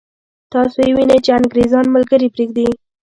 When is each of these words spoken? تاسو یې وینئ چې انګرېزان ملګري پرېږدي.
تاسو 0.53 0.77
یې 0.85 0.91
وینئ 0.95 1.19
چې 1.25 1.31
انګرېزان 1.37 1.85
ملګري 1.95 2.27
پرېږدي. 2.35 2.67